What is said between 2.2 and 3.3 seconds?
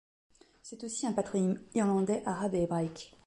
arabe et hébraïque.